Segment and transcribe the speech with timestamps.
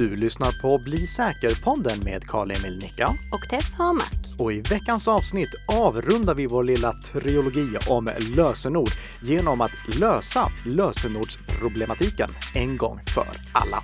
[0.00, 3.06] Du lyssnar på Bli säker-podden med Karl-Emil Nicka.
[3.06, 4.12] Och Tess Hamak.
[4.38, 8.90] Och i veckans avsnitt avrundar vi vår lilla trilogi om lösenord
[9.22, 13.82] genom att lösa lösenordsproblematiken en gång för alla.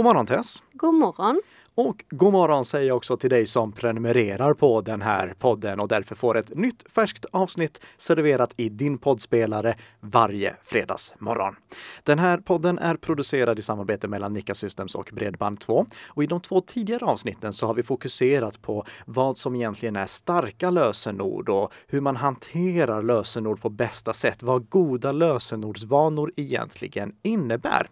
[0.00, 0.62] God morgon Tess!
[0.72, 1.40] God morgon!
[1.74, 5.88] Och god morgon säger jag också till dig som prenumererar på den här podden och
[5.88, 11.56] därför får ett nytt färskt avsnitt serverat i din poddspelare varje fredagsmorgon.
[12.02, 16.40] Den här podden är producerad i samarbete mellan Nika Systems och Bredband2 och i de
[16.40, 21.72] två tidigare avsnitten så har vi fokuserat på vad som egentligen är starka lösenord och
[21.86, 27.86] hur man hanterar lösenord på bästa sätt, vad goda lösenordsvanor egentligen innebär.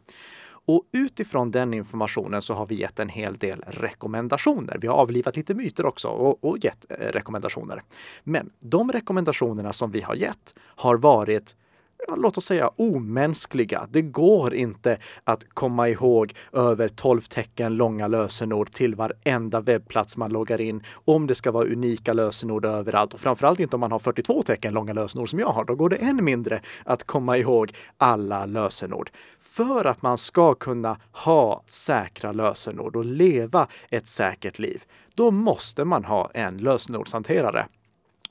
[0.68, 4.78] Och utifrån den informationen så har vi gett en hel del rekommendationer.
[4.80, 7.82] Vi har avlivat lite myter också och, och gett eh, rekommendationer.
[8.24, 11.56] Men de rekommendationerna som vi har gett har varit
[12.06, 13.86] ja, låt oss säga omänskliga.
[13.90, 20.32] Det går inte att komma ihåg över 12 tecken långa lösenord till varenda webbplats man
[20.32, 23.98] loggar in om det ska vara unika lösenord överallt och framförallt inte om man har
[23.98, 25.64] 42 tecken långa lösenord som jag har.
[25.64, 29.10] Då går det än mindre att komma ihåg alla lösenord.
[29.40, 34.82] För att man ska kunna ha säkra lösenord och leva ett säkert liv,
[35.14, 37.66] då måste man ha en lösenordshanterare.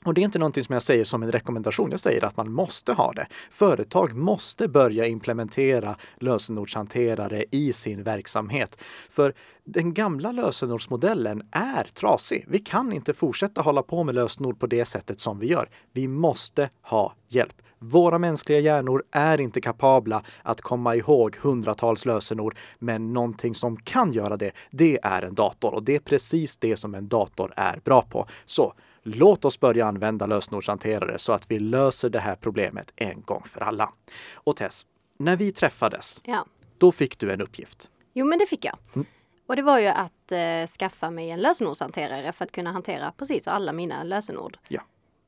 [0.08, 1.90] Och det är inte någonting som jag säger som en rekommendation.
[1.90, 3.26] Jag säger att man måste ha det.
[3.50, 8.82] Företag måste börja implementera lösenordshanterare i sin verksamhet.
[9.10, 9.34] För
[9.64, 12.44] den gamla lösenordsmodellen är trasig.
[12.48, 15.68] Vi kan inte fortsätta hålla på med lösenord på det sättet som vi gör.
[15.92, 17.62] Vi måste ha hjälp.
[17.78, 24.12] Våra mänskliga hjärnor är inte kapabla att komma ihåg hundratals lösenord, men någonting som kan
[24.12, 27.80] göra det, det är en dator och det är precis det som en dator är
[27.84, 28.26] bra på.
[28.44, 28.74] Så
[29.14, 33.60] Låt oss börja använda lösenordshanterare så att vi löser det här problemet en gång för
[33.60, 33.92] alla.
[34.34, 34.86] Och Tess,
[35.18, 36.44] när vi träffades, Ja.
[36.78, 37.90] då fick du en uppgift.
[38.14, 38.76] Jo, men det fick jag.
[38.94, 39.06] Mm.
[39.46, 43.48] Och det var ju att eh, skaffa mig en lösenordshanterare för att kunna hantera precis
[43.48, 44.58] alla mina lösenord.
[44.68, 44.82] Ja.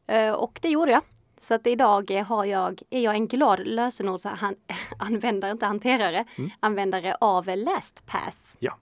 [0.06, 1.02] Eh, och det gjorde jag.
[1.41, 6.50] Så att idag har jag, är jag en glad lösenordsanvändare, inte hanterare, Mm.
[6.60, 8.56] användare av LastPass.
[8.60, 8.76] Ja.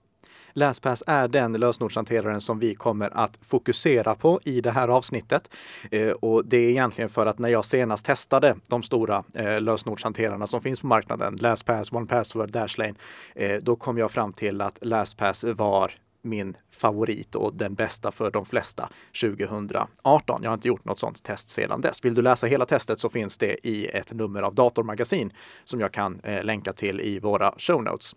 [0.59, 5.51] LastPass är den lösenordshanteraren som vi kommer att fokusera på i det här avsnittet.
[5.91, 10.47] Eh, och det är egentligen för att när jag senast testade de stora eh, lösenordshanterarna
[10.47, 12.95] som finns på marknaden, LastPass, OnePassword, Dashlane,
[13.35, 15.93] eh, då kom jag fram till att LastPass var
[16.23, 18.89] min favorit och den bästa för de flesta
[19.23, 20.41] 2018.
[20.43, 22.05] Jag har inte gjort något sådant test sedan dess.
[22.05, 25.33] Vill du läsa hela testet så finns det i ett nummer av Datormagasin
[25.65, 28.15] som jag kan eh, länka till i våra show notes.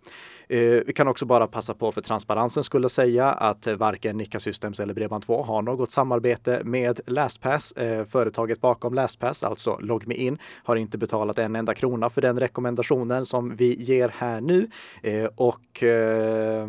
[0.48, 4.40] Eh, vi kan också bara passa på för transparensen skulle säga att eh, varken Nikka
[4.40, 7.72] Systems eller Bredband2 har något samarbete med LastPass.
[7.72, 13.26] Eh, företaget bakom LastPass, alltså LogMeIn, har inte betalat en enda krona för den rekommendationen
[13.26, 14.68] som vi ger här nu.
[15.02, 16.68] Eh, och eh,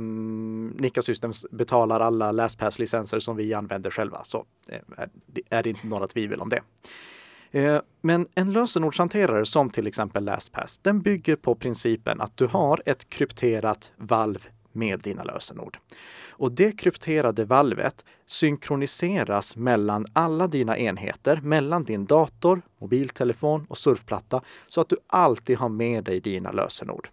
[0.80, 4.24] Nikka Systems betalar alla LastPass-licenser som vi använder själva.
[4.24, 4.80] Så eh,
[5.50, 6.62] är, det inte några tvivel om det.
[7.52, 12.82] Eh, men en lösenordshanterare som till exempel LastPass, den bygger på principen att du har
[12.86, 15.78] ett krypterat valv med dina lösenord.
[16.30, 24.42] Och det krypterade valvet synkroniseras mellan alla dina enheter, mellan din dator, mobiltelefon och surfplatta,
[24.68, 27.10] så att du alltid har med dig dina lösenord.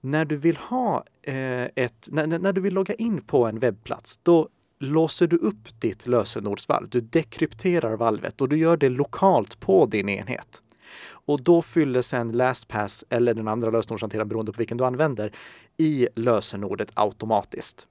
[0.00, 4.20] När du vill ha eh, ett, när, när du vill logga in på en webbplats,
[4.22, 4.48] då
[4.78, 6.88] låser du upp ditt lösenordsvalv.
[6.88, 10.62] Du dekrypterar valvet och du gör det lokalt på din enhet.
[11.08, 15.32] Och då fyller sen LastPass eller den andra lösenordshanteraren beroende på vilken du använder
[15.76, 17.86] i lösenordet automatiskt.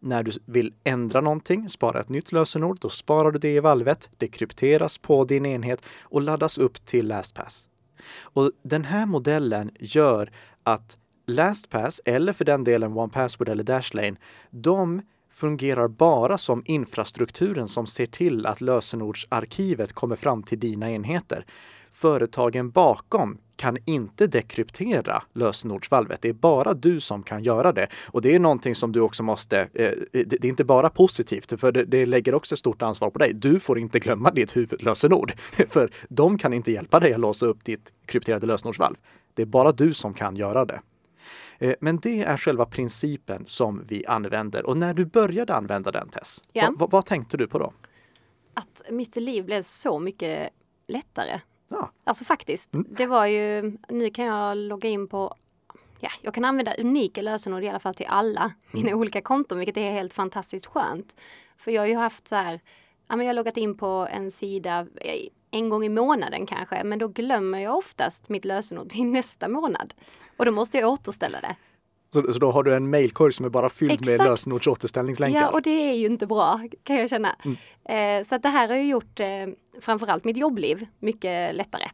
[0.00, 4.10] När du vill ändra någonting, spara ett nytt lösenord, då sparar du det i valvet,
[4.18, 7.68] det krypteras på din enhet och laddas upp till LastPass.
[8.20, 10.30] Och den här modellen gör
[10.62, 14.16] att LastPass, eller för den delen OnePassword eller Dashlane,
[14.50, 21.46] de fungerar bara som infrastrukturen som ser till att lösenordsarkivet kommer fram till dina enheter.
[21.92, 26.22] Företagen bakom kan inte dekryptera lösenordsvalvet.
[26.22, 27.86] Det är bara du som kan göra det.
[28.06, 31.60] Och det är någonting som du också måste, eh, eh det är inte bara positivt,
[31.60, 33.32] för det, det lägger också stort ansvar på dig.
[33.34, 35.32] Du får inte glömma ditt huvudlösenord,
[35.68, 38.96] för de kan inte hjälpa dig att låsa upp ditt krypterade lösenordsvalv.
[39.34, 40.80] Det är bara du som kan göra det.
[41.58, 44.66] Eh, Men det är själva principen som vi använder.
[44.66, 46.72] Och när du började använda den Tess, Ja.
[46.76, 47.72] vad, vad, tänkte du på då?
[48.54, 50.50] Att mitt liv blev så mycket
[50.88, 51.40] lättare.
[52.04, 52.74] Alltså faktiskt.
[52.74, 52.86] Mm.
[52.90, 55.34] Det var ju, nu kan jag logga in på,
[56.00, 59.00] ja, jag kan använda unika lösenord i alla fall till alla mina Mm.
[59.00, 61.16] olika konton, vilket är helt fantastiskt skönt.
[61.56, 62.60] För jag har ju haft så här,
[63.08, 66.84] ja men jag har loggat in på en sida eh, en gång i månaden kanske,
[66.84, 69.94] men då glömmer jag oftast mitt lösenord till nästa månad.
[70.36, 71.56] Och då måste jag återställa det.
[72.14, 74.30] Så, så då har du en mailkorg som är bara fylld med Exakt.
[74.30, 75.40] lösenordsåterställningslänkar.
[75.40, 77.36] Ja, och det är ju inte bra kan jag känna.
[77.44, 78.20] Mm.
[78.20, 79.26] Eh, så att det här har ju gjort eh,
[79.80, 81.88] framförallt mitt jobbliv mycket lättare.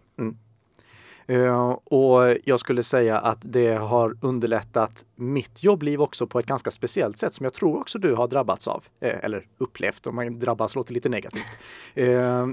[1.26, 6.70] Eh, och jag skulle säga att det har underlättat mitt jobbliv också på ett ganska
[6.70, 8.84] speciellt sätt som jag tror också du har drabbats av.
[9.00, 11.58] Eh, eller upplevt, om man drabbas låter lite negativt.
[11.94, 12.46] Eh,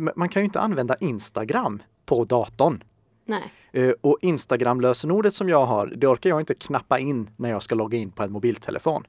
[0.00, 2.84] man kan ju inte använda Instagram på datorn.
[3.24, 3.42] Nej.
[3.72, 7.74] Eh, Och Instagram-lösenordet som jag har, det orkar jag inte knappa in när jag ska
[7.74, 9.04] logga in på en mobiltelefon.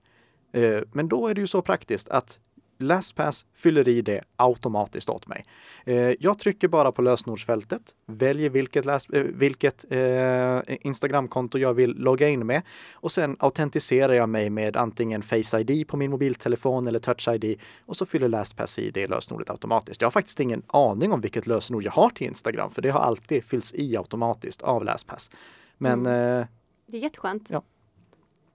[0.53, 2.39] Eh, Men då är det ju så praktiskt att
[2.79, 5.45] LastPass fyller i det automatiskt åt mig.
[5.85, 11.89] Eh, Jag trycker bara på lösenordsfältet, väljer vilket, läs- eh, vilket eh, Instagramkonto jag vill
[11.95, 12.61] logga in med
[12.93, 17.59] och sen autentiserar jag mig med antingen Face ID på min mobiltelefon eller Touch ID
[17.85, 20.01] och så fyller LastPass i det lösenordet automatiskt.
[20.01, 22.99] Jag har faktiskt ingen aning om vilket lösenord jag har till Instagram för det har
[22.99, 25.31] alltid fyllts i automatiskt av LastPass.
[25.77, 26.45] Men eh,
[26.87, 27.49] Det är jätteskönt.
[27.49, 27.63] Ja.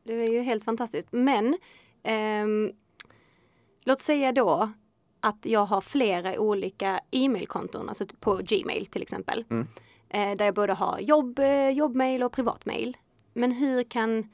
[0.05, 1.09] Det är ju helt fantastiskt.
[1.11, 1.57] Men
[2.03, 2.73] ehm,
[3.85, 4.71] låt säga då
[5.21, 9.45] att jag har flera olika e-mailkonton, alltså på Gmail till exempel.
[9.51, 9.67] Mm.
[10.09, 12.97] Eh, där jag både har jobb, eh, jobbmail och privatmail.
[13.33, 14.31] Men hur kan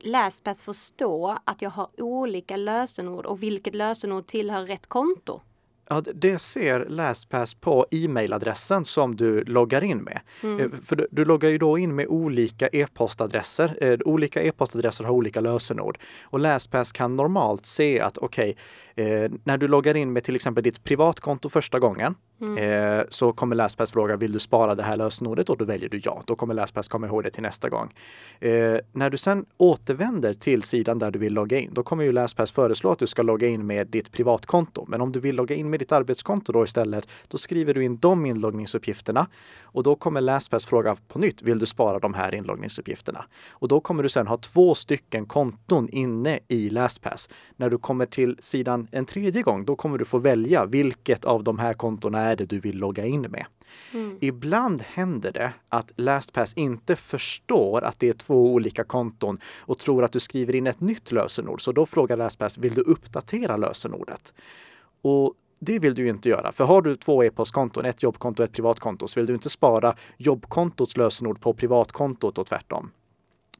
[0.00, 5.40] LastPass förstå att jag har olika lösenord och vilket lösenord tillhör rätt konto?
[5.88, 10.20] Ja, det- ser LastPass på e-mailadressen som du loggar in med.
[10.42, 13.76] Eh, För du, du loggar ju då in med olika e-postadresser.
[13.80, 15.98] Eh, Olika e-postadresser har olika lösenord.
[16.24, 18.56] Och LastPass kan normalt se att okej,
[18.96, 22.58] eh, när du loggar in med till exempel ditt privatkonto första gången Mm.
[22.58, 26.00] eh, så kommer LastPass fråga vill du spara det här lösenordet och då väljer du
[26.04, 26.22] ja.
[26.26, 27.94] Då kommer LastPass komma ihåg det till nästa gång.
[28.40, 32.12] Eh, när du sen återvänder till sidan där du vill logga in, då kommer ju
[32.12, 34.84] LastPass föreslå att du ska logga in med ditt privatkonto.
[34.88, 37.96] Men om du vill logga in med ditt arbetskonto då istället, då skriver du in
[37.96, 39.26] de inloggningsuppgifterna
[39.62, 43.24] och då kommer LastPass fråga på nytt, vill du spara de här inloggningsuppgifterna?
[43.50, 47.28] Och då kommer du sen ha två stycken konton inne i LastPass.
[47.56, 51.44] När du kommer till sidan en tredje gång, då kommer du få välja vilket av
[51.44, 53.46] de här kontona är det du vill logga in med.
[54.20, 60.04] Ibland händer det att LastPass inte förstår att det är två olika konton och tror
[60.04, 61.62] att du skriver in ett nytt lösenord.
[61.62, 64.34] Så då frågar LastPass, vill du uppdatera lösenordet?
[65.02, 66.52] Och det vill du inte göra.
[66.52, 69.96] För har du två e-postkonton, ett jobbkonto och ett privatkonto, så vill du inte spara
[70.16, 72.90] jobbkontots lösenord på privatkontot och tvärtom.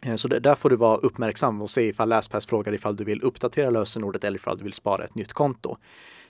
[0.03, 3.23] Eh, Så där får du vara uppmärksam och se ifall LastPass frågar ifall du vill
[3.23, 5.77] uppdatera lösenordet eller ifall du vill spara ett nytt konto.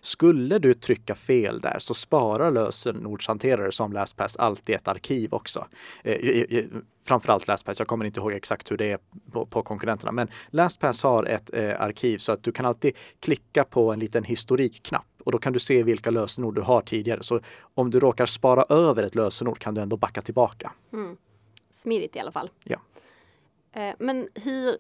[0.00, 5.66] Skulle du trycka fel där så sparar lösenordshanterare som LastPass alltid ett arkiv också.
[6.04, 6.64] Eh,
[7.04, 8.98] framförallt LastPass, jag kommer inte ihåg exakt hur det är
[9.32, 13.64] på, på konkurrenterna, men LastPass har ett eh, arkiv så att du kan alltid klicka
[13.64, 17.22] på en liten historikknapp och då kan du se vilka lösenord du har tidigare.
[17.22, 17.40] Så
[17.74, 20.72] om du råkar spara över ett lösenord kan du ändå backa tillbaka.
[21.70, 22.50] Smidigt i alla fall.
[22.64, 22.80] Ja.
[23.72, 24.76] Eh, Men hur,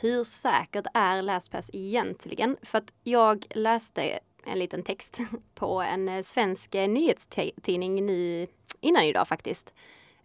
[0.00, 2.56] hur säkert är LastPass egentligen?
[2.62, 5.18] För att jag läste en liten text
[5.54, 8.46] på en eh, svensk eh, nyhetstidning nu
[8.80, 9.74] innan idag faktiskt.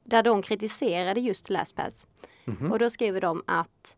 [0.03, 2.07] Där de kritiserade just LastPass.
[2.71, 3.95] Och då skriver de att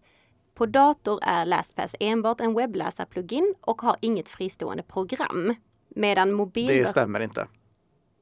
[0.55, 5.55] på dator är LastPass enbart en webbläsarplugin och har inget fristående program.
[5.89, 6.67] Medan mobil...
[6.67, 7.47] Det stämmer inte.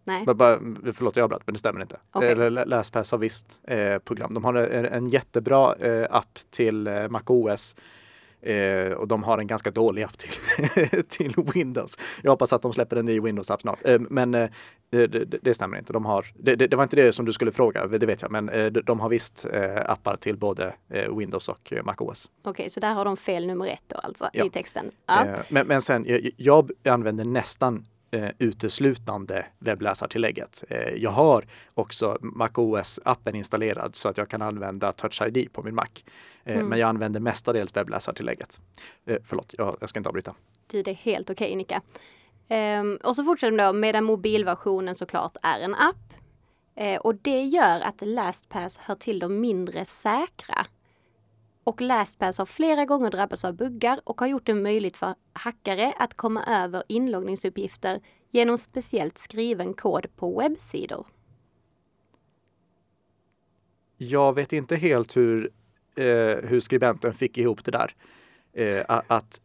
[0.04, 0.26] Nej.
[0.26, 0.60] Bara-
[0.94, 2.00] Förlåt, jag avbröt, men det stämmer inte.
[2.22, 4.34] Eller LastPass har visst eh, program.
[4.34, 7.76] De har en, en jättebra eh, app till eh, MacOS
[8.42, 10.32] eh, och de har en ganska dålig app till,
[11.08, 11.98] till Windows.
[12.24, 13.80] Jag hoppas att de släpper en ny Windows-app snart.
[13.86, 14.50] Eh, men eh,
[14.90, 15.08] det,
[15.42, 15.94] det, stämmer inte.
[15.94, 18.50] De har, det, det, var inte det som du skulle fråga, det vet jag, men
[18.50, 22.32] eh, de, har visst eh, appar till både eh, Windows och MacOS.
[22.44, 24.46] Okej, så där har de fel nummer ett då alltså Ja.
[24.46, 24.92] i texten.
[25.06, 25.26] Ja.
[25.50, 30.64] Men, men sen, jag, jag använder nästan eh, uteslutande webbläsartillägget.
[30.70, 35.76] Eh, jag har också MacOS-appen installerad så att jag kan använda Touch ID på min
[35.76, 35.88] Mac.
[36.44, 38.62] Eh, Men jag använder mestadels webbläsartillägget.
[39.06, 40.34] Eh, förlåt, jag, jag ska inte avbryta.
[40.68, 41.82] Det är helt okej Nika.
[42.50, 46.14] Ehm, och så fortsätter de då medan mobilversionen såklart är en app.
[46.76, 50.66] Eh, och det gör att LastPass hör till de mindre säkra.
[51.68, 55.94] Och LastPass har flera gånger drabbats av buggar och har gjort det möjligt för hackare
[55.98, 58.00] att komma över inloggningsuppgifter
[58.32, 61.08] genom speciellt skriven kod på webbsidor.
[63.98, 65.52] Jag vet inte helt hur,
[65.96, 66.06] eh,
[66.44, 67.92] hur skribenten fick ihop det där.
[68.54, 69.42] Eh, att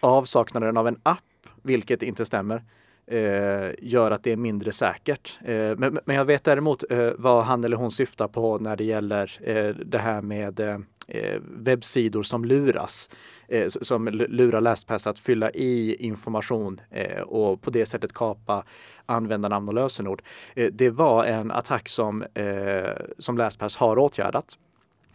[0.00, 2.64] avsaknaden av en app, vilket inte stämmer,
[3.06, 5.38] eh, gör att det är mindre säkert.
[5.44, 8.84] Eh, men, men jag vet däremot eh, vad han eller hon syftar på när det
[8.84, 10.78] gäller eh, det här med eh,
[11.08, 13.10] Eh, webbsidor som luras
[13.48, 18.64] eh, som lurar LastPass att fylla i information eh, och på det sättet kapa
[19.06, 20.22] användarnamn och lösenord.
[20.72, 22.24] Det var en attack som,
[23.18, 24.58] som LastPass har åtgärdat.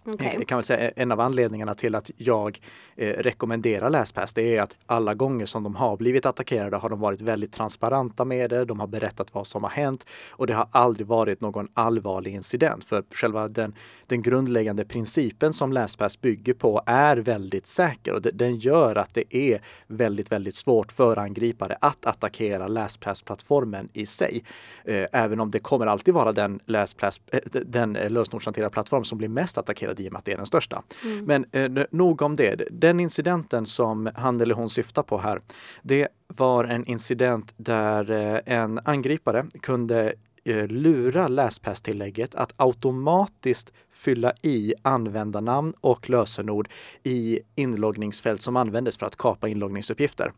[0.06, 0.36] Okay.
[0.36, 2.60] Eh, kan väl säga, en av anledningarna till att jag
[2.96, 7.00] eh, rekommenderar LastPass det är att alla gånger som de har blivit attackerade har de
[7.00, 8.66] varit väldigt transparenta med det.
[8.66, 12.86] De har berättat vad som har hänt och det har aldrig varit någon allvarlig incident.
[12.86, 13.76] För själva den,
[14.08, 19.14] den grundläggande principen som LastPass bygger på är väldigt säker och det, den gör att
[19.14, 24.44] det är väldigt, väldigt svårt för angripare att attackera LastPass-plattformen i sig.
[24.86, 29.18] Eh, även om det kommer alltid vara den, LastPass, eh, den eh, lösenordshanterade plattform som
[29.18, 30.84] blir mest attackerad i och med att det är den största.
[31.06, 31.26] Mm.
[31.26, 31.46] Men
[31.78, 32.64] eh, nog om det.
[32.72, 35.42] Den incidenten som han eller hon syftar på här,
[35.82, 44.34] det var en incident där eh, en angripare kunde eh, lura LastPass-tillägget att automatiskt fylla
[44.42, 46.70] i användarnamn och lösenord
[47.04, 50.32] i inloggningsfält som användes för att kapa inloggningsuppgifter.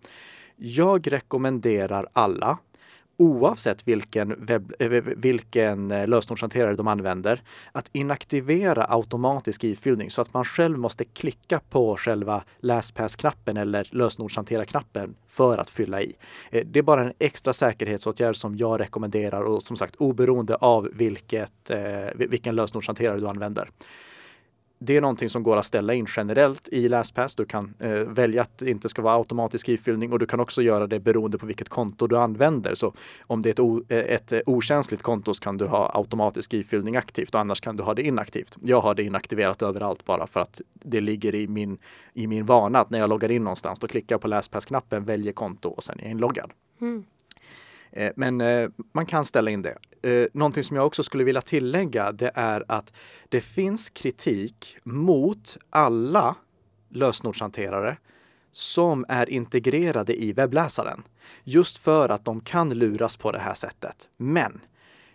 [0.55, 2.57] Jag rekommenderar alla
[3.17, 7.41] oavsett vilken, webb, eh, vilken eh, lösenordshanterare de använder,
[7.71, 15.15] att inaktivera automatisk ifyllning så att man själv måste klicka på själva LastPass-knappen eller lösenordshantera-knappen
[15.27, 16.15] för att fylla i.
[16.51, 20.89] Eh, det är bara en extra säkerhetsåtgärd som jag rekommenderar och som sagt oberoende av
[20.93, 21.71] vilket,
[22.15, 23.69] vilken lösenordshanterare du använder
[24.85, 27.35] det är någonting som går att ställa in generellt i LastPass.
[27.35, 30.61] Du kan eh, välja att det inte ska vara automatisk ifyllning och du kan också
[30.61, 32.75] göra det beroende på vilket konto du använder.
[32.75, 35.91] Så om det är ett, o, eh, ett eh, okänsligt konto så kan du ha
[35.93, 38.57] automatisk ifyllning aktivt och annars kan du ha det inaktivt.
[38.63, 41.77] Jag har det inaktiverat överallt bara för att det ligger i min,
[42.13, 45.33] i min vana att när jag loggar in någonstans då klickar jag på LastPass-knappen, väljer
[45.33, 46.51] konto och sen är jag inloggad.
[46.81, 47.03] Mm.
[47.95, 49.77] Eh, men eh, man kan ställa in det.
[50.01, 52.93] Eh, någonting som jag också skulle vilja tillägga det är att
[53.29, 56.35] det finns kritik mot alla
[56.89, 57.97] lösenordshanterare
[58.51, 61.03] som är integrerade i webbläsaren.
[61.43, 64.09] Just för att de kan luras på det här sättet.
[64.17, 64.61] Men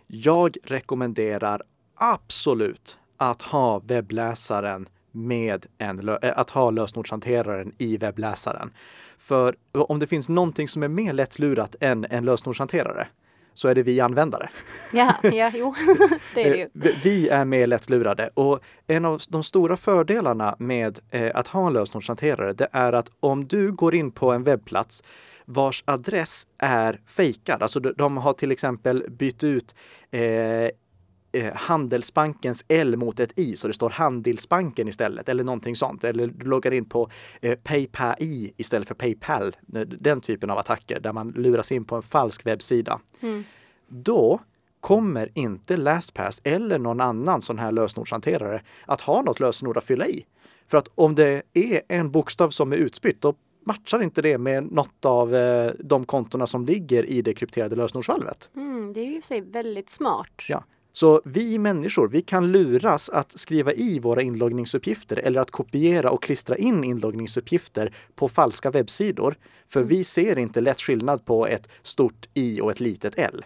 [0.07, 1.61] jag rekommenderar
[1.95, 8.71] absolut att ha webbläsaren med en, att ha lösenordshanteraren i webbläsaren.
[9.17, 13.07] För om det finns någonting som är mer lättlurat än en lösenordshanterare
[13.53, 14.49] så är det vi användare.
[14.93, 15.73] Ja, ja jo,
[16.35, 16.63] det är det ju.
[16.63, 21.67] Eh, vi är mer lättlurade och en av de stora fördelarna med eh, att ha
[21.67, 25.03] en lösenordshanterare det är att om du går in på en webbplats
[25.45, 29.75] vars adress är fejkad, alltså de har till exempel bytt ut
[31.31, 36.03] eh, eh, Handelsbankens L mot ett I så det står Handelsbanken istället eller någonting sånt.
[36.03, 37.09] Eller du loggar in på
[37.41, 38.15] eh, Paypal
[38.57, 39.55] istället för Paypal.
[39.99, 42.99] Den typen av attacker där man luras in på en falsk webbsida.
[43.19, 43.43] Mm.
[43.87, 44.39] Då
[44.79, 50.07] kommer inte LastPass eller någon annan sån här lösenordshanterare att ha något lösenord att fylla
[50.07, 50.25] i.
[50.67, 53.33] För att om det är en bokstav som är utbytt, då
[53.65, 58.49] matchar inte det med något av eh, de kontona som ligger i det krypterade lösenordsvalvet.
[58.55, 60.43] Mm, det är ju för sig väldigt smart.
[60.47, 66.11] Ja, så vi människor, vi kan luras att skriva i våra inloggningsuppgifter eller att kopiera
[66.11, 69.35] och klistra in inloggningsuppgifter på falska webbsidor.
[69.67, 73.45] För vi ser inte lätt skillnad på ett stort i och ett litet l.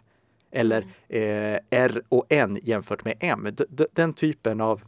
[0.52, 3.48] Eller eh, R och N jämfört med M.
[3.70, 4.82] D den typen av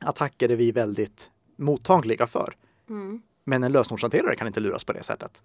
[0.00, 2.54] attacker är vi väldigt mottagliga för.
[2.88, 3.22] Mm.
[3.44, 5.42] Men en lösenordshanterare kan inte luras på det sättet.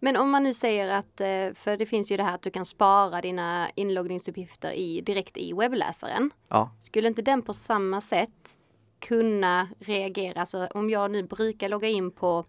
[0.00, 2.50] Men om man nu säger att, eh, för det finns ju det här att du
[2.50, 6.30] kan spara dina inloggningsuppgifter i, direkt i webbläsaren.
[6.48, 6.70] Ja.
[6.80, 8.56] Skulle inte den på samma sätt
[8.98, 10.40] kunna reagera?
[10.40, 12.44] Alltså om jag nu brukar logga in på,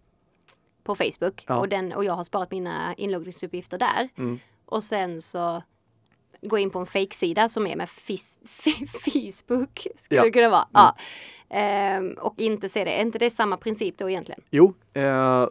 [0.83, 1.59] på Facebook ja.
[1.59, 4.09] och, den, och jag har sparat mina inloggningsuppgifter där.
[4.17, 4.39] Mm.
[4.65, 5.63] Och sen så
[6.41, 8.39] gå in på en fejksida som är med fis,
[9.05, 9.87] Facebook.
[9.97, 10.23] Skulle ja.
[10.23, 10.61] det kunna vara.
[10.61, 10.71] Mm.
[10.73, 10.95] Ja.
[11.49, 12.91] Ehm, och inte se det.
[12.91, 14.41] Är inte det samma princip då egentligen?
[14.49, 15.47] Jo, eh,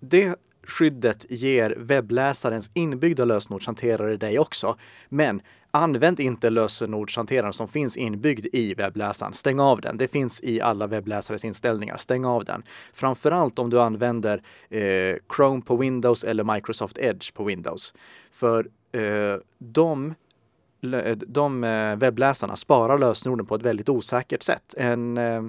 [0.00, 4.76] det skyddet ger webbläsarens inbyggda lösenordshanterare dig också.
[5.08, 9.32] Men använd inte lösenordshanteraren som finns inbyggd i webbläsaren.
[9.32, 9.96] Stäng av den.
[9.96, 11.96] Det finns i alla webbläsares inställningar.
[11.96, 12.62] Stäng av den.
[12.92, 17.94] Framförallt om du använder eh, Chrome på Windows eller Microsoft Edge på Windows.
[18.30, 20.14] För eh, de
[21.26, 24.74] de eh, webbläsarna sparar lösenorden på ett väldigt osäkert sätt.
[24.76, 25.42] En, eh,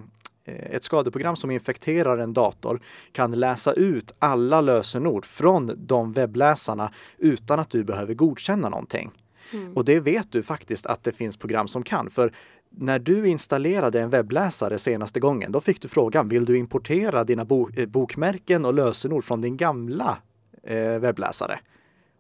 [0.46, 2.80] ett skadeprogram som infekterar en dator
[3.12, 9.12] kan läsa ut alla lösenord från de webbläsarna utan att du behöver godkänna någonting.
[9.54, 9.74] Mm.
[9.74, 12.10] Och det vet du faktiskt att det finns program som kan.
[12.10, 12.32] För
[12.70, 17.46] när du installerade en webbläsare senaste gången, då fick du frågan, vill du importera dina
[17.46, 20.18] bo eh, bokmärken och lösenord från din gamla
[20.64, 21.60] eh, webbläsare?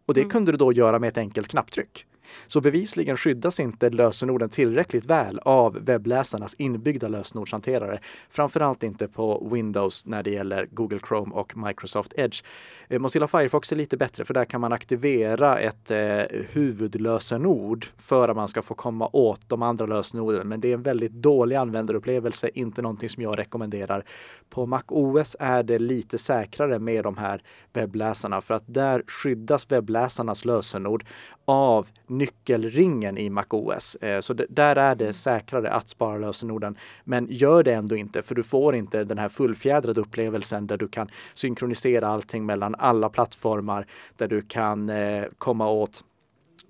[0.05, 0.31] Och det mm.
[0.31, 2.05] kunde du då göra med ett enkelt knapptryck.
[2.47, 7.99] Så bevisligen skyddas inte lösenorden tillräckligt väl av webbläsarnas inbyggda lösenordshanterare.
[8.29, 12.43] Framförallt inte på Windows när det gäller Google Chrome och Microsoft Edge.
[12.87, 16.21] Eh, Mozilla Firefox är lite bättre för där kan man aktivera ett eh,
[16.51, 20.47] huvudlösenord för att man ska få komma åt de andra lösenorden.
[20.47, 24.05] Men det är en väldigt dålig användarupplevelse, inte någonting som jag rekommenderar.
[24.49, 27.41] På Mac OS är det lite säkrare med de här
[27.73, 31.05] webbläsarna för att där skyddas webbläsarnas lösenord
[31.45, 31.87] av
[32.23, 33.95] nyckelringen i MacOS.
[33.95, 36.77] Eh, så där är det säkrare att spara lösenorden.
[37.03, 40.87] Men gör det ändå inte, för du får inte den här fullfjädrade upplevelsen där du
[40.87, 43.87] kan synkronisera allting mellan alla plattformar,
[44.17, 46.03] där du kan eh, komma åt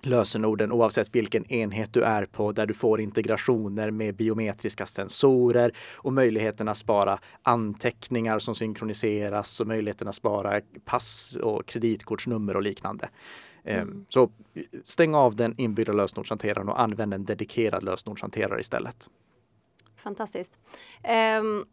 [0.06, 6.12] lösenorden oavsett vilken enhet du är på där du får integrationer med biometriska sensorer och
[6.12, 13.08] möjligheten att spara anteckningar som synkroniseras och möjligheten att spara pass och kreditkortsnummer och liknande.
[13.64, 14.06] Ehm, mm.
[14.08, 14.30] Så
[14.84, 19.10] stäng av den inbyggda lösenordshanteraren och använd en dedikerad lösenordshanterare istället.
[19.96, 20.58] Fantastiskt.
[21.40, 21.66] Um,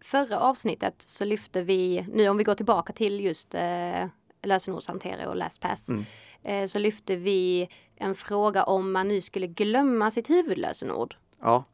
[0.00, 4.06] förra avsnittet så lyfte vi, nu om vi går tillbaka till just uh,
[4.42, 6.04] lösenordshanterare och LastPass, mm.
[6.48, 11.16] uh, så lyfte vi en fråga om man nu skulle glömma sitt huvudlösenord.
[11.40, 11.64] Ja.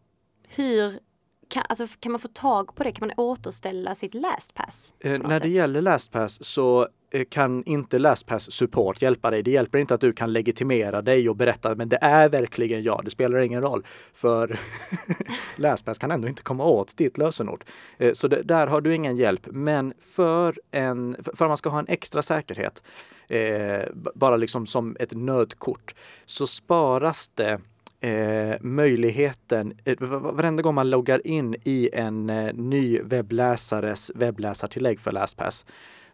[0.43, 1.01] Hur
[1.49, 2.93] kan, alltså, kan man få tag på det?
[2.93, 4.95] Kan man återställa sitt LastPass?
[5.01, 9.43] Eh, när det gäller LastPass så Eh, kan inte LastPass support hjälpa dig.
[9.43, 13.01] Det hjälper inte att du kan legitimera dig och berätta men det är verkligen jag.
[13.05, 14.59] Det spelar ingen roll för
[15.57, 17.65] LastPass kan ändå inte komma åt ditt lösenord.
[17.99, 19.47] Eh, så det, där har du ingen hjälp.
[19.51, 22.83] Men för, en, för att man ska ha en extra säkerhet,
[23.29, 23.83] eh,
[24.15, 27.61] bara liksom som ett nödkort, så sparas det
[28.01, 35.13] Eh, möjligheten, eh, varenda gång man loggar in i en eh, ny webbläsares webbläsartillägg för
[35.13, 35.67] LastPass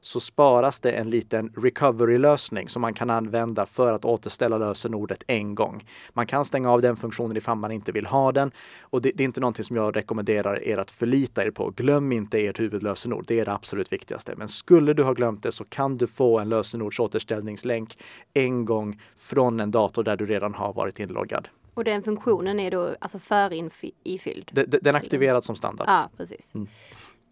[0.04, 5.54] så sparas det en liten recovery-lösning som man kan använda för att återställa lösenordet en
[5.54, 5.84] gång.
[6.12, 9.22] Man kan stänga av den funktionen ifall man inte vill ha den och det, det
[9.22, 11.70] är inte någonting som jag rekommenderar er att förlita er på.
[11.70, 13.24] Glöm inte ert huvudlösenord.
[13.26, 14.34] Det är det absolut viktigaste.
[14.36, 17.98] Men skulle du ha glömt det så kan du få en lösenordsåterställningslänk
[18.34, 21.48] en gång från en dator där du redan har varit inloggad.
[21.74, 24.50] Och den funktionen är då alltså förinfylld?
[24.52, 25.86] Den, den aktiverad som standard.
[25.88, 26.54] Ja, precis.
[26.54, 26.68] Mm.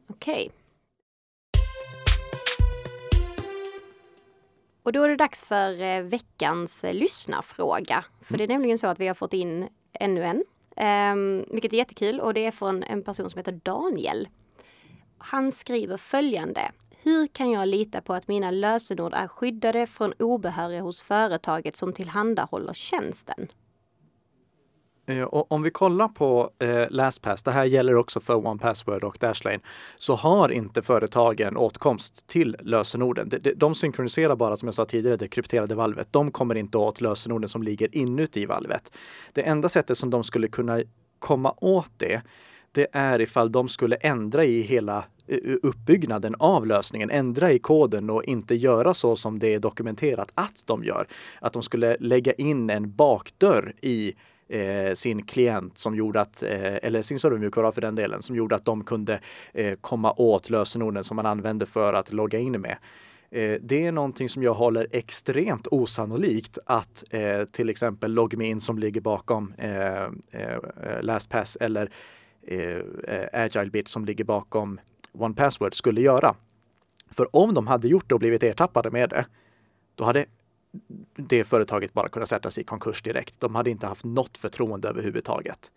[0.08, 0.34] Okej.
[0.34, 0.60] Okay.
[4.82, 8.04] Och då är det dags för eh, veckans eh, lyssnarfråga.
[8.20, 10.44] För det är nämligen så att vi har fått in ännu en.
[11.12, 14.28] Um, vilket är jättekul och det är från en person som heter Daniel.
[15.18, 16.72] Han skriver följande.
[17.02, 21.92] Hur kan jag lita på att mina lösenord är skyddade från obehöriga hos företaget som
[21.92, 23.48] tillhandahåller tjänsten?
[25.10, 29.16] Eh, och om vi kollar på eh, LastPass, det här gäller också för OnePassword och
[29.20, 29.60] Dashlane,
[29.96, 33.28] så har inte företagen åtkomst till lösenorden.
[33.28, 36.08] De, de, synkroniserar bara, som jag sa tidigare, det krypterade valvet.
[36.10, 38.92] De kommer inte åt lösenorden som ligger inuti valvet.
[39.32, 40.80] Det enda sättet som de skulle kunna
[41.18, 42.22] komma åt det,
[42.72, 45.04] det är ifall de skulle ändra i hela
[45.62, 50.62] uppbyggnaden av lösningen, ändra i koden och inte göra så som det är dokumenterat att
[50.66, 51.06] de gör.
[51.40, 54.14] Att de skulle lägga in en bakdörr i
[54.50, 58.54] eh, sin klient som gjorde att, eh, eller sin servermjukvara för den delen, som gjorde
[58.54, 59.20] att de kunde
[59.52, 62.76] eh, komma åt lösenorden som man använde för att logga in med.
[63.30, 68.78] Eh, det är någonting som jag håller extremt osannolikt att eh, till exempel LogMeIn som
[68.78, 70.58] ligger bakom eh, eh
[71.02, 71.90] LastPass eller
[72.46, 74.80] eh, eh, AgileBit som ligger bakom
[75.12, 76.34] OnePassword skulle göra.
[77.10, 79.24] För om de hade gjort det och blivit ertappade med det,
[79.94, 80.26] då hade
[81.16, 83.40] det företaget bara kunna sätta sig i konkurs direkt.
[83.40, 85.70] De hade inte haft något förtroende överhuvudtaget.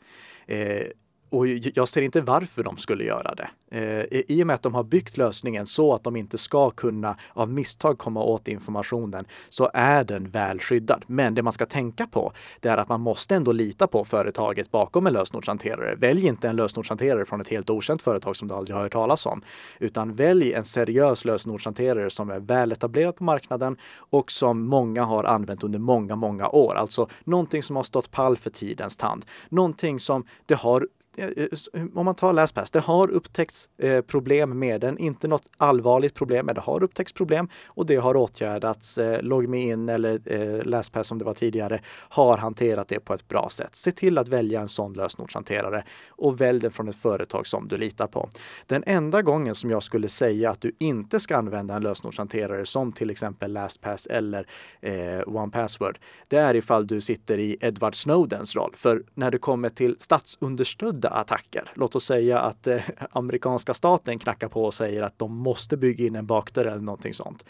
[0.46, 0.88] Eh,
[1.34, 3.50] och jag ser inte varför de skulle göra det.
[3.72, 7.18] Eh, I och med att de har byggt lösningen så att de inte ska kunna
[7.34, 11.04] av misstag komma åt informationen så är den väl skyddad.
[11.08, 14.72] Men det man ska tänka på det är att man måste ändå lita på företaget
[14.72, 15.96] bakom en lösenordshanterare.
[15.96, 19.26] Välj inte en lösenordshanterare från ett helt okänt företag som du aldrig har hört talas
[19.26, 19.42] om,
[19.80, 25.24] utan välj en seriös lösenordshanterare som är väl etablerad på marknaden och som många har
[25.24, 26.76] använt under många, många år.
[26.76, 29.26] Alltså någonting som har stått pall för tidens tand.
[29.50, 33.70] Någonting som det har Eh, eh, eh, om man tar LastPass, det har upptäckts
[34.08, 34.98] problem med den.
[34.98, 39.00] Inte något allvarligt problem, men det har upptäckts problem och det har åtgärdats.
[39.22, 43.76] LogMeIn eller LastPass som det var tidigare har hanterat det på ett bra sätt.
[43.76, 47.78] Se till att välja en sån lösenordshanterare och välj den från ett företag som du
[47.78, 48.30] litar på.
[48.68, 52.92] Den enda gången som jag skulle säga att du inte ska använda en lösenordshanterare som
[52.92, 54.48] till exempel LastPass eller
[54.82, 58.74] eh, OnePassword, det är ifall du sitter i Edward Snowdens roll.
[58.76, 61.72] För när det kommer till statsunderstödd riktade attacker.
[61.76, 66.06] Låt oss säga att eh, amerikanska staten knackar på och säger att de måste bygga
[66.06, 67.46] in en bakdörr eller någonting sånt.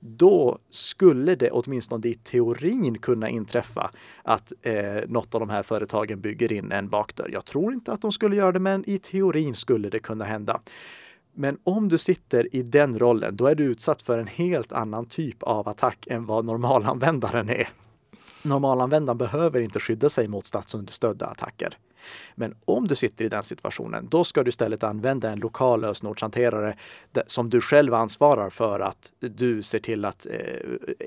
[0.00, 3.90] då skulle det åtminstone i teorin kunna inträffa
[4.24, 7.30] att eh, något av de här företagen bygger in en bakdörr.
[7.32, 10.60] Jag tror inte att de skulle göra det, men i teorin skulle det kunna hända.
[11.36, 15.06] Men om du sitter i den rollen, då är du utsatt för en helt annan
[15.06, 17.68] typ av attack än vad normalanvändaren är.
[18.44, 21.78] Normalanvändaren behöver inte skydda sig mot statsunderstödda attacker.
[22.34, 26.76] Men om du sitter i den situationen, då ska du istället använda en lokal lösenordshanterare
[27.26, 30.36] som du själv ansvarar för att du ser till att eh,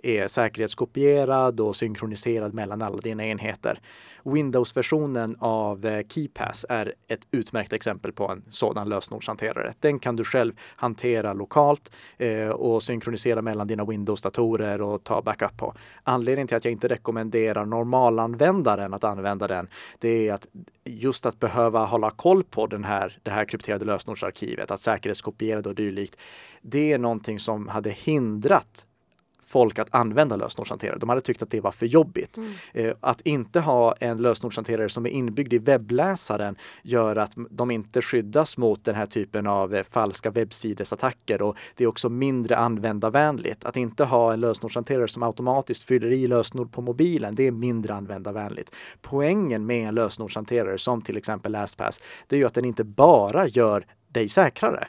[0.04, 3.80] är säkerhetskopierad och synkroniserad mellan alla dina enheter.
[4.24, 9.74] Windows-versionen av eh, KeyPass är ett utmärkt exempel på en sådan lösenordshanterare.
[9.80, 15.58] Den kan du själv hantera lokalt eh, och synkronisera mellan dina Windows-datorer och ta backup
[15.58, 15.74] på.
[16.04, 19.68] Anledningen till att jag inte rekommenderar normalanvändaren att använda den,
[20.00, 20.48] det är att
[20.88, 25.70] just att behöva hålla koll på den här, det här krypterade lösenordsarkivet, att säkerhetskopiera det
[25.70, 26.18] och dylikt.
[26.62, 28.87] Det är någonting som hade hindrat
[29.48, 30.98] folk att använda lösenordshanterare.
[31.00, 32.38] De hade tyckt att det var för jobbigt.
[32.38, 32.54] Mm.
[32.74, 38.02] Eh, att inte ha en lösenordshanterare som är inbyggd i webbläsaren gör att de inte
[38.02, 43.66] skyddas mot den här typen av eh, falska webbsidesattacker och det är också mindre användarvänligt.
[43.66, 47.94] Att inte ha en lösenordshanterare som automatiskt fyller i lösenord på mobilen, det är mindre
[47.94, 48.76] användarvänligt.
[49.02, 53.48] Poängen med en lösenordshanterare som till exempel LastPass, det är ju att den inte bara
[53.48, 54.88] gör dig säkrare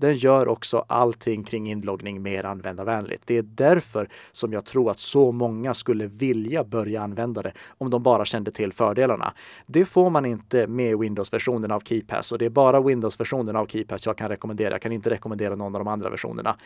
[0.00, 3.26] den gör också allting kring inloggning mer användarvänligt.
[3.26, 7.90] Det är därför som jag tror att så många skulle vilja börja använda det om
[7.90, 9.32] de bara kände till fördelarna.
[9.66, 14.06] Det får man inte med Windows-versionen av KeyPass och det är bara Windows-versionen av KeyPass
[14.06, 14.70] jag kan rekommendera.
[14.70, 16.56] Jag kan inte rekommendera någon av de andra versionerna.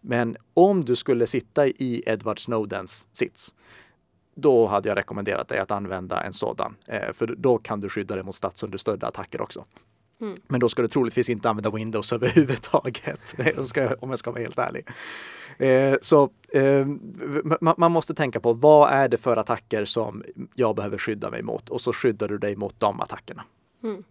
[0.00, 3.54] Men om du skulle sitta i Edward Snowdens sits
[4.34, 6.76] då hade jag rekommenderat dig att använda en sådan.
[6.86, 9.64] Eh, för då kan du skydda dig mot statsunderstödda attacker också.
[10.20, 10.36] Mm.
[10.48, 13.34] Men då ska du troligtvis inte använda Windows överhuvudtaget,
[14.00, 14.88] om jag ska vara helt ärlig.
[15.58, 16.86] Eh, så eh,
[17.76, 20.24] man måste tänka på vad är det för attacker som
[20.54, 23.44] jag behöver skydda mig mot och så skyddar du dig mot de attackerna.
[23.82, 24.04] Mm.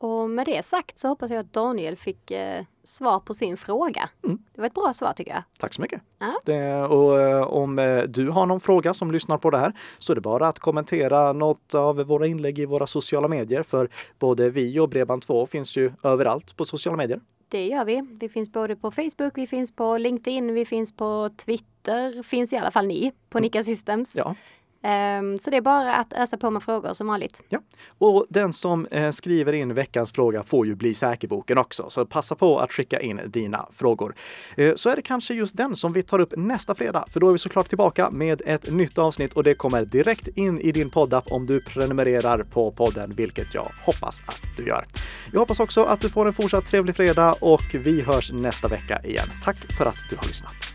[0.00, 4.10] Och med det sagt så hoppas jag att Daniel fick eh, svar på sin fråga.
[4.24, 4.38] Mm.
[4.54, 5.42] Det var ett bra svar tycker jag.
[5.58, 6.02] Tack så mycket.
[6.18, 6.40] Ja.
[6.44, 10.12] Det, och eh, om eh, du har någon fråga som lyssnar på det här så
[10.12, 13.62] är det bara att kommentera något av våra inlägg i våra sociala medier.
[13.62, 17.20] För både vi och Bredband2 finns ju överallt på sociala medier.
[17.48, 18.02] Det gör vi.
[18.20, 22.56] Vi finns både på Facebook, vi finns på LinkedIn, vi finns på Twitter, finns i
[22.56, 23.42] alla fall ni på mm.
[23.42, 24.10] Nika Systems.
[24.14, 24.34] Ja.
[24.82, 27.42] Ehm, så det är bara att ösa på med frågor som vanligt.
[27.48, 27.58] Ja,
[27.98, 31.90] och den som eh, skriver in veckans fråga får ju bli säkerboken också.
[31.90, 34.14] Så passa på att skicka in dina frågor.
[34.56, 37.28] Eh, så är det kanske just den som vi tar upp nästa fredag, för då
[37.28, 40.90] är vi såklart tillbaka med ett nytt avsnitt och det kommer direkt in i din
[40.90, 44.86] poddapp om du prenumererar på podden, vilket jag hoppas att du gör.
[45.32, 49.00] Jag hoppas också att du får en fortsatt trevlig fredag och vi hörs nästa vecka
[49.04, 49.28] igen.
[49.44, 50.69] Tack för att du har lyssnat.